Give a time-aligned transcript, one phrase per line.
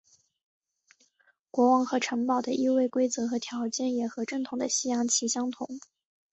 [1.51, 5.79] 国王和城堡的易位规则和条件也和正统的西洋棋相同。